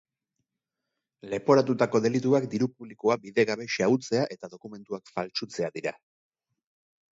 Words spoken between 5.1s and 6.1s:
faltsutzea dira.